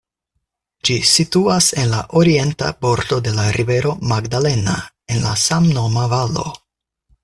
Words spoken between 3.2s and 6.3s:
de la rivero Magdalena, en la samnoma